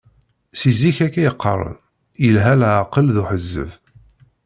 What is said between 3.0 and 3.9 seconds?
d uḥezzeb.